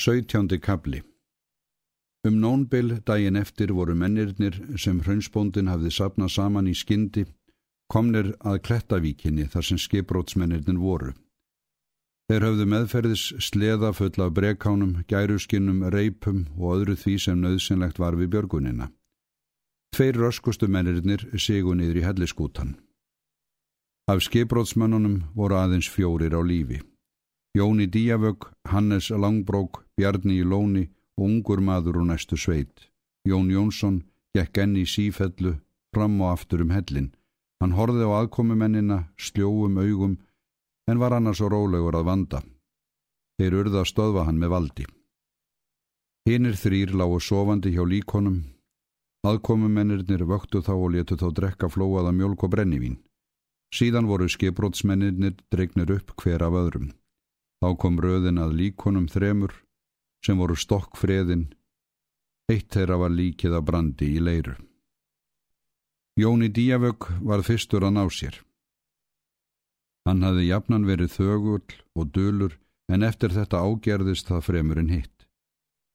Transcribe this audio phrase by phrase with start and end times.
[0.00, 1.02] Sautjándi kabli
[2.24, 7.26] Um nónbil daginn eftir voru mennirnir sem hraunsbóndin hafði sapnað saman í skyndi
[7.92, 11.12] komnir að Klettavíkinni þar sem skiprótsmennirnir voru.
[12.30, 18.16] Þeir höfðu meðferðis sleða full af brekánum, gæruskinnum, reipum og öðru því sem nöðsynlegt var
[18.16, 18.88] við björgunina.
[19.92, 22.78] Tveir röskustu mennirnir sigu niður í helliskútan.
[24.08, 26.80] Af skiprótsmennunum voru aðeins fjórir á lífi.
[27.50, 30.86] Jóni Díavögg, Hannes Langbrók, Bjarni í Lóni
[31.18, 32.88] og ungur maður úr næstu sveit.
[33.28, 33.98] Jón Jónsson
[34.32, 35.58] gekk enn í sífellu,
[35.92, 37.10] fram og aftur um hellin.
[37.60, 40.16] Hann horfið á aðkomumennina, sljóum augum,
[40.88, 42.40] en var annars svo rólegur að vanda.
[43.36, 44.88] Þeir urða að stöðva hann með valdi.
[46.24, 48.40] Hinnir þrýr lágu sofandi hjá líkonum.
[49.28, 53.00] Aðkomumennirnir vöktu þá og letu þá drekka flóaða mjölk og brennivín.
[53.76, 56.94] Síðan voru skiprótsmennirnir dregnir upp hver af öðrum.
[57.60, 59.52] Þá kom röðin að líkonum þremur
[60.24, 61.48] sem voru stokkfreðin,
[62.50, 64.56] eitt þeirra var líkið að brandi í leiru.
[66.20, 68.40] Jóni Díavögg var fyrstur að ná sér.
[70.08, 72.58] Hann hafði jafnan verið þögull og dölur
[72.90, 75.26] en eftir þetta ágerðist það fremurinn hitt.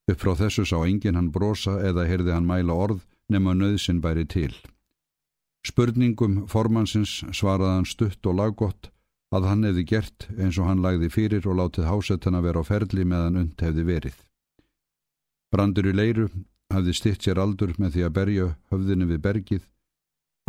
[0.09, 4.25] Upp frá þessu sá enginn hann brosa eða heyrði hann mæla orð nema nöðsin bæri
[4.29, 4.53] til.
[5.65, 8.91] Spurningum formansins svaraði hann stutt og laggott
[9.33, 13.05] að hann hefði gert eins og hann lagði fyrir og látið hásettana vera á ferli
[13.05, 14.17] meðan und hefði verið.
[15.51, 16.29] Brandur í leiru
[16.73, 19.67] hafði stitt sér aldur með því að berja höfðinu við bergið,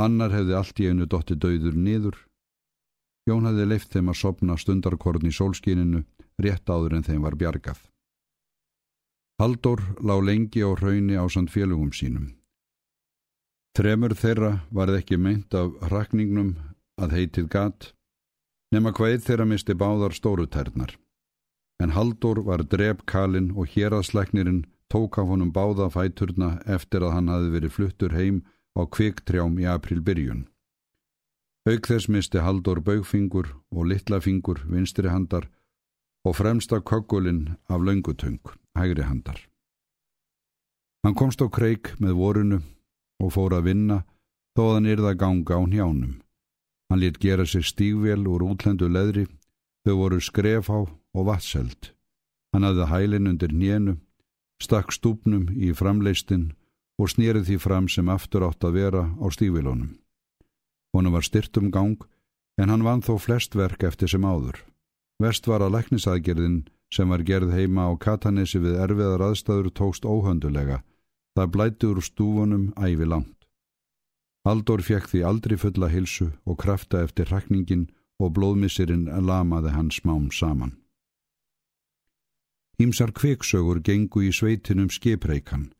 [0.00, 2.16] annar hefði allt í einu dotti döður niður.
[3.26, 6.04] Jón hefði leift þeim að sopna stundarkorn í sólskíninu
[6.42, 7.78] rétt áður en þeim var bjargað.
[9.40, 12.30] Haldur lág lengi á hrauni á sand félugum sínum.
[13.76, 16.54] Tremur þeirra varð ekki meint af rakningnum
[16.96, 17.90] að heitið gat
[18.74, 20.96] nema hvaðið þeirra misti báðar stórutærnar.
[21.82, 27.50] En Haldur var drepkalinn og héraðsleiknirinn tók af honum báða fæturna eftir að hann hafi
[27.52, 28.42] verið fluttur heim
[28.78, 30.46] á kviktrjám í april byrjun.
[31.66, 35.48] Auk þess misti Haldur baugfingur og litlafingur vinstri handar
[36.26, 38.42] og fremsta köggulinn af laungutöng,
[38.78, 39.38] hægri handar.
[41.04, 42.60] Hann komst á kreik með vorunu
[43.22, 43.98] og fór að vinna
[44.56, 46.14] þó að hann yrða ganga á njánum.
[46.90, 49.26] Hann létt gera sér stígvél úr útlendu leðri,
[49.84, 51.92] þau voru skrefhá og vatselt.
[52.54, 53.96] Hann hafði hælinn undir njénu,
[54.62, 56.52] stakk stúpnum í framleistin
[56.96, 59.96] og snýrið því fram sem aftur átt að vera á stígvélunum.
[60.94, 61.98] Honum var styrt um gang,
[62.56, 64.62] en hann vann þó flest verk eftir sem áður.
[65.20, 70.82] Vest var að læknisaðgerðin sem var gerð heima á Katanesi við erfiðar aðstæður tókst óhöndulega.
[71.36, 73.35] Það blætti úr stúfunum ævi langt.
[74.46, 77.88] Haldur fekk því aldrei fulla hilsu og krafta eftir hrakningin
[78.22, 80.76] og blóðmissirinn lamaði hans smám saman.
[82.78, 85.72] Ímsar kviksögur gengu í sveitinum skipreikan.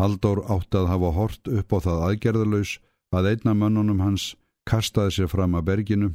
[0.00, 2.72] Haldur átt að hafa hort upp á það aðgerðalös
[3.12, 4.32] að einna mönnunum hans
[4.64, 6.10] kastaði sér fram að berginu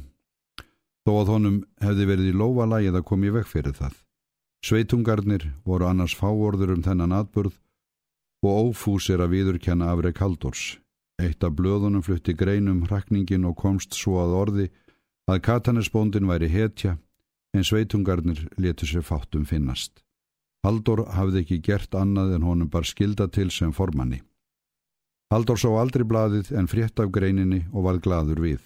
[1.06, 3.94] þó að honum hefði verið í lofa lagið að koma í vekk fyrir það.
[4.66, 7.58] Sveitungarnir voru annars fáorður um þennan atburð
[8.42, 10.81] og ófúsir að viðurkenna afreg Haldurs.
[11.22, 14.66] Eitt af blöðunum flutti greinum hrakningin og komst svo að orði
[15.30, 16.96] að katanesbóndin væri hetja
[17.54, 20.02] en sveitungarnir letur sér fátum finnast.
[20.66, 24.22] Haldur hafði ekki gert annað en honum bar skilda til sem formanni.
[25.32, 28.60] Haldur sá aldrei blaðið en frétt af greininni og var gladur við.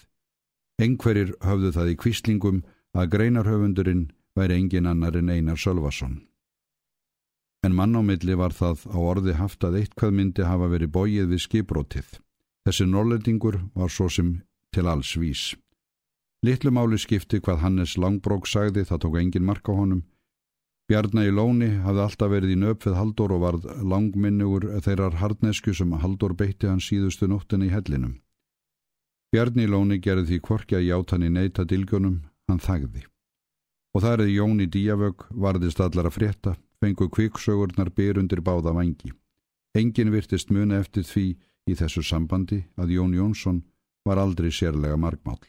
[0.83, 2.63] Engverir höfðu það í kvíslingum
[2.97, 6.21] að greinarhöfundurinn væri engin annar en Einar Sölvason.
[7.65, 11.33] En mann á milli var það á orði haft að eitthvað myndi hafa verið bóið
[11.33, 12.09] við skiprótið.
[12.67, 14.41] Þessi norlendingur var svo sem
[14.75, 15.55] til alls vís.
[16.43, 20.03] Littlu máli skipti hvað Hannes Langbrók sagði, það tók engin mark á honum.
[20.91, 25.95] Bjarnar í Lóni hafði alltaf verið í nöpfið Haldur og varð langminnugur þeirrar hardnesku sem
[26.03, 28.19] Haldur beitti hans síðustu nóttina í hellinum.
[29.35, 33.07] Bjarni í Lóni gerði því kvorkja játt hann í neyta dilgjónum, hann þagði.
[33.95, 36.53] Og það erði Jóni Díavögg varðist allar að frétta,
[36.83, 39.15] fengu kviksögurnar byr undir báða vangi.
[39.75, 41.27] Engin virtist muna eftir því
[41.67, 43.63] í þessu sambandi að Jón Jónsson
[44.07, 45.41] var aldrei sérlega margmál.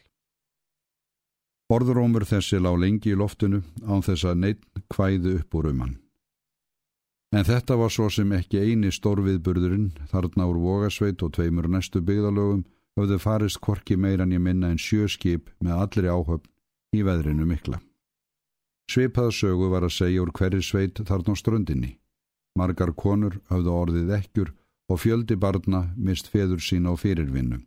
[1.68, 4.62] Orðurómur þessi lág lengi í loftinu án þess að neitt
[4.94, 5.96] hvæðu upp úr um hann.
[7.36, 12.64] En þetta var svo sem ekki eini stórviðburðurinn þarna úr Vogasveit og tveimur næstu byggðalögum
[12.96, 16.48] höfðu farist korki meirann í minna en sjö skip með allri áhöfn
[16.96, 17.82] í veðrinu mikla.
[18.88, 21.90] Sveipaða sögu var að segja úr hverju sveit þarna á ströndinni.
[22.56, 24.54] Margar konur höfðu orðið ekkjur
[24.88, 27.60] og fjöldi barna mist feður sína á fyrirvinnu.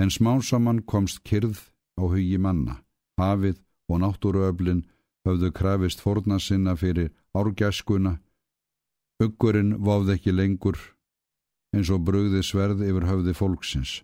[0.00, 1.60] En smásamann komst kyrð
[2.00, 2.80] á hugi manna,
[3.20, 3.60] hafið
[3.90, 4.86] og náttúruöflin
[5.26, 8.18] höfðu krafist forna sinna fyrir árgjaskuna
[9.20, 10.78] Uggurinn váði ekki lengur
[11.76, 13.98] eins og brugði sverð yfir höfði fólksins.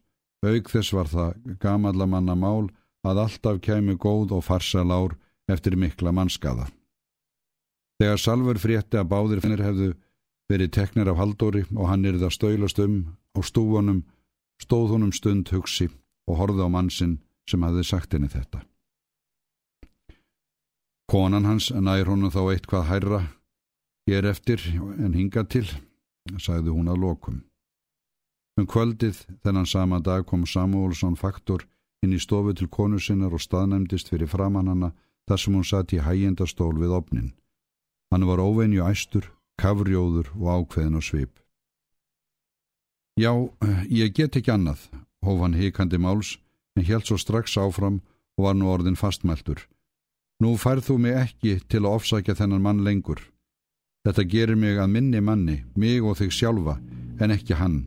[0.45, 2.69] Aug þess var það gamallamanna mál
[3.07, 5.17] að alltaf kæmi góð og farsal ár
[5.49, 6.69] eftir mikla mannskaða.
[7.97, 9.89] Þegar Salfur frétti að báðir finnir hefðu
[10.51, 12.97] verið teknir af Haldóri og hann yrði að stöylast um
[13.35, 14.05] á stúfunum,
[14.63, 15.89] stóð honum stund hugsi
[16.27, 17.19] og horði á mannsinn
[17.51, 18.63] sem hafði sagt henni þetta.
[21.07, 23.21] Konan hans nær honum þá eitthvað hærra,
[24.11, 24.63] ég er eftir
[24.99, 25.67] en hinga til,
[26.43, 27.45] sagði hún að lokum.
[28.59, 31.67] Um kvöldið þennan sama dag kom Samuelsson faktor
[32.03, 34.93] inn í stofu til konu sinnar og staðnæmdist fyrir framannana
[35.29, 37.35] þar sem hún satt í hægjendastól við opnin.
[38.11, 39.29] Hann var óvenju æstur,
[39.61, 41.33] kafrjóður og ákveðin á svip.
[43.17, 43.33] Já,
[43.89, 44.91] ég get ekki annað,
[45.25, 46.37] hóf hann hikandi máls,
[46.77, 48.03] en held svo strax áfram
[48.37, 49.63] og var nú orðin fastmæltur.
[50.45, 53.23] Nú færð þú mig ekki til að ofsækja þennan mann lengur.
[54.05, 56.77] Þetta gerir mig að minni manni, mig og þig sjálfa,
[57.21, 57.79] en ekki hann.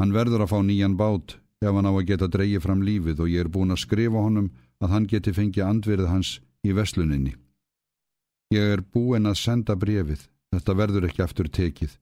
[0.00, 3.30] Hann verður að fá nýjan bát ef hann á að geta dreyið fram lífið og
[3.30, 4.50] ég er búin að skrifa honum
[4.80, 6.30] að hann geti fengið andverið hans
[6.66, 7.36] í vesluninni.
[8.50, 10.24] Ég er búin að senda brefið,
[10.54, 11.96] þetta verður ekki aftur tekið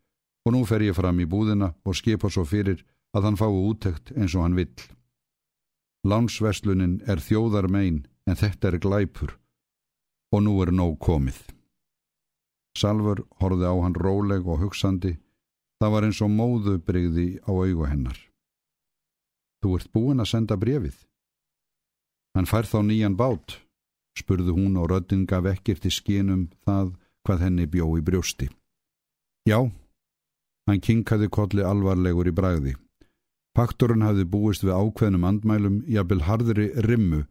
[0.47, 2.85] og nú fer ég fram í búðina og skipa svo fyrir
[3.17, 4.79] að hann fái úttekt eins og hann vill.
[6.09, 9.37] Lánsveslunin er þjóðar megin en þetta er glæpur
[10.33, 11.39] og nú er nóg komið.
[12.79, 15.17] Salfur horfið á hann róleg og hugsandi
[15.79, 18.19] Það var eins og móðu breyði á augu hennar.
[19.63, 20.97] Þú ert búin að senda brefið.
[22.35, 23.61] Hann fær þá nýjan bát,
[24.19, 26.97] spurðu hún og röddin gaf ekkert í skínum það
[27.29, 28.49] hvað henni bjó í brjósti.
[29.45, 29.61] Já,
[30.69, 32.75] hann kinkaði kolli alvarlegur í bræði.
[33.57, 37.25] Paktorinn hafði búist við ákveðnum andmælum jafnvel harðri rimmu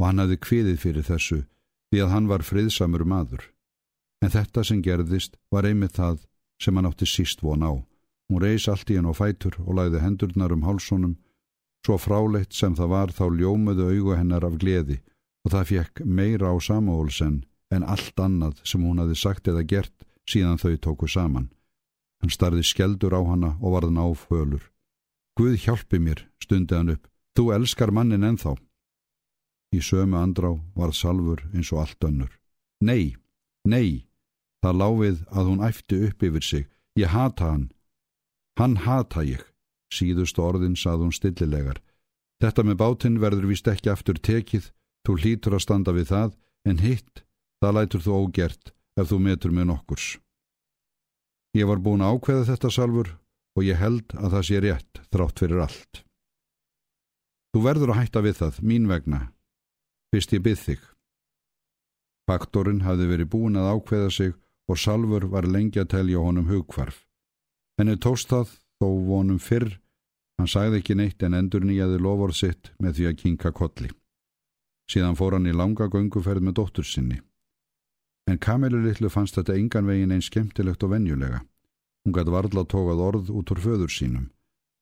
[0.00, 1.42] og hann hafði kviðið fyrir þessu
[1.92, 3.44] því að hann var friðsamur maður.
[4.24, 6.24] En þetta sem gerðist var einmitt það
[6.62, 7.72] sem hann átti síst von á.
[8.26, 11.18] Hún reys allt í henn á fætur og lagði hendurnar um hálsónum.
[11.86, 14.98] Svo fráleitt sem það var þá ljómuðu augu hennar af gleði
[15.46, 17.44] og það fekk meira á samóhulsen
[17.74, 21.50] en allt annað sem hún hafi sagt eða gert síðan þau tóku saman.
[22.22, 24.64] Hann starði skeldur á hana og varðan áfölur.
[25.36, 27.08] Guð hjálpi mér, stundi hann upp.
[27.36, 28.56] Þú elskar mannin enþá.
[29.76, 32.32] Í sömu andrá varð salfur eins og allt önnur.
[32.80, 33.16] Nei,
[33.68, 34.06] nei,
[34.66, 36.64] Það láfið að hún æfti upp yfir sig.
[36.98, 37.66] Ég hata hann.
[38.58, 39.44] Hann hata ég.
[39.94, 41.78] Síðust orðin sað hún stillilegar.
[42.42, 44.72] Þetta með bátinn verður vist ekki aftur tekið.
[45.06, 46.32] Þú hlýtur að standa við það,
[46.66, 47.22] en hitt,
[47.62, 50.08] það lætur þú ógert ef þú metur með nokkurs.
[51.56, 53.14] Ég var búin að ákveða þetta salfur
[53.56, 56.02] og ég held að það sé rétt þrátt fyrir allt.
[57.56, 59.20] Þú verður að hætta við það, mín vegna.
[60.12, 60.82] Fyrst ég byð þig.
[62.28, 64.34] Faktorinn hafði verið búin að ákveða sig
[64.68, 67.04] og Salfur var lengi að telja honum hugkvarf.
[67.78, 69.78] Henni tóst það þó vonum fyrr,
[70.36, 73.90] hann sagði ekki neitt en endur nýjaði lofórð sitt með því að kinka kolli.
[74.90, 77.22] Síðan fór hann í langa gönguferð með dóttur sinni.
[78.26, 81.44] En Kamilu litlu fannst þetta engan vegin einn skemmtilegt og venjulega.
[82.04, 84.30] Hún gæti varðla tókað orð út úr föður sínum.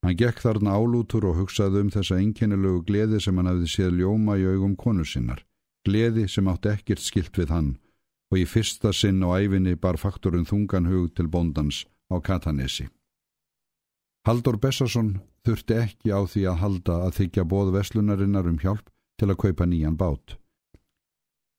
[0.05, 4.37] Hann gekk þarna álútur og hugsaði um þessa einkennilegu gleði sem hann hafði séð ljóma
[4.41, 5.45] í augum konu sinnar.
[5.85, 7.71] Gleði sem átti ekkert skilt við hann
[8.33, 12.89] og í fyrsta sinn á æfinni bar faktorinn þungan hug til bóndans á Katanesi.
[14.27, 18.89] Haldur Bessarsson þurfti ekki á því að halda að þykja bóð veslunarinnar um hjálp
[19.21, 20.37] til að kaupa nýjan bát.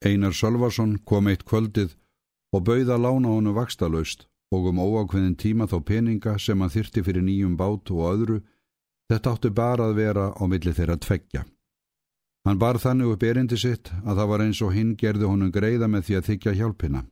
[0.03, 1.95] Einar Sölvarsson kom eitt kvöldið
[2.53, 7.25] og bauða lána honu vakstalöst og um óákveðin tíma þá peninga sem hann þyrti fyrir
[7.25, 8.37] nýjum bát og öðru,
[9.09, 11.45] þetta átti bara að vera á milli þeirra tveggja.
[12.45, 15.89] Hann bar þannig upp erindi sitt að það var eins og hinn gerði honum greiða
[15.89, 17.05] með því að þykja hjálpina.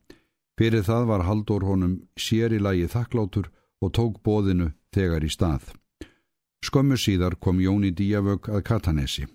[0.59, 3.49] Fyrir það var Haldur honum sér í lagi þakklátur
[3.81, 5.73] og tók bóðinu þegar í stað.
[6.63, 9.25] Skömmu síðar kom Jóni Díavög að Katanesi.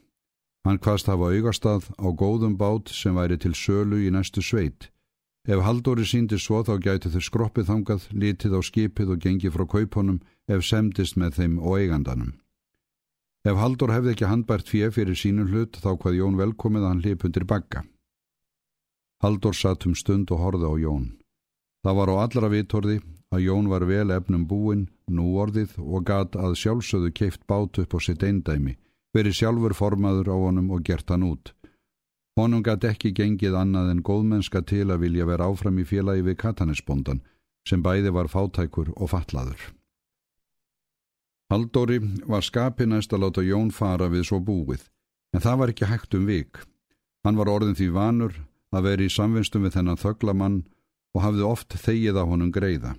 [0.68, 4.90] Hann hvaðst hafa augastað á góðum bát sem væri til sölu í næstu sveit.
[5.48, 9.64] Ef Haldóri síndi svo þá gæti þau skroppið þangað, litið á skipið og gengið frá
[9.64, 12.34] kaupunum ef semdist með þeim og eigandanum.
[13.48, 17.00] Ef Haldur hefði ekki handbært fjö fyrir sínum hlut þá hvað Jón velkomið að hann
[17.06, 17.84] hlip undir bagga.
[19.24, 21.06] Haldur satt um stund og horði á Jón.
[21.80, 22.98] Það var á allra vitorði
[23.32, 27.96] að Jón var vel efnum búinn, nú orðið og gat að sjálfsögðu keift bát upp
[27.96, 28.76] á sitt eindæmi,
[29.16, 31.54] verið sjálfur formaður á honum og gert hann út.
[32.38, 36.38] Honum gat ekki gengið annað en góðmennska til að vilja vera áfram í félagi við
[36.44, 37.24] katanesbondan
[37.66, 39.60] sem bæði var fátækur og fatlaður.
[41.48, 41.98] Haldóri
[42.28, 44.82] var skapinæst að láta Jón fara við svo búið,
[45.32, 46.60] en það var ekki hægt um vik.
[47.24, 48.34] Hann var orðin því vanur
[48.72, 50.58] að veri í samvinstum við þennan þöglamann
[51.16, 52.94] og hafði oft þegið á honum greiða.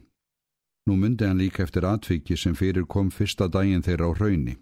[0.89, 4.57] Nú myndi hann líka eftir atviki sem fyrir kom fyrsta daginn þeirra á hrauni.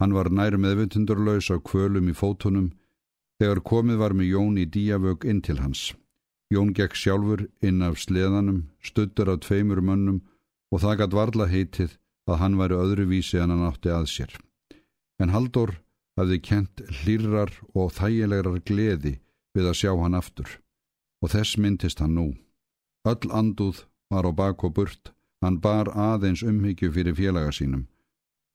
[0.00, 2.72] Hann var nær meðvindundurlaus á kvölum í fótunum
[3.40, 5.94] þegar komið var með Jón í díavög inn til hans.
[6.52, 10.20] Jón gekk sjálfur inn af sleðanum, stuttur af tveimur mönnum
[10.70, 11.96] og það gætt varla heitið
[12.28, 14.36] að hann væri öðruvísi en hann átti að sér.
[15.22, 15.78] En Haldur
[16.20, 19.16] hafði kent hlýrar og þægilegar gleði
[19.56, 20.58] við að sjá hann aftur
[21.24, 22.28] og þess myndist hann nú.
[23.08, 25.12] Öll anduð var á bak og burt,
[25.42, 27.86] hann bar aðeins umhyggju fyrir félaga sínum.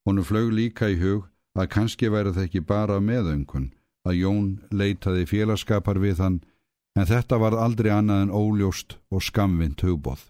[0.06, 3.72] Honu flög líka í hug að kannski væri það ekki bara meðöngun
[4.08, 6.39] að Jón leitaði félagskapar við hann
[6.98, 10.27] en þetta var aldrei annað en óljóst og skamvind hugbóð.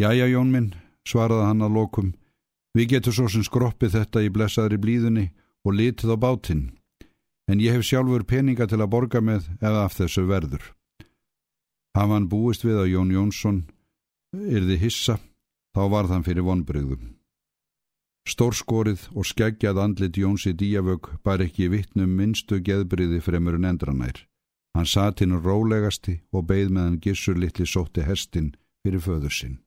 [0.00, 0.72] Jæja Jón minn,
[1.04, 2.12] svaraði hann að lokum,
[2.76, 5.26] við getum svo sem skroppið þetta í blessaðri blíðunni
[5.66, 6.64] og litið á bátinn,
[7.50, 10.62] en ég hef sjálfur peninga til að borga með eða af þessu verður.
[11.96, 13.64] Haf hann búist við að Jón Jónsson
[14.32, 15.18] yrði hissa,
[15.74, 17.19] þá var þann fyrir vonbreyðum.
[18.30, 24.20] Stórskorið og skeggjað andlit Jónsi Díavög bar ekki vittnum minnstu geðbriði fremur en endranær.
[24.76, 28.52] Hann satt hinn rólegasti og beigð meðan gissur litli sótti hestin
[28.84, 29.58] fyrir föður sinn.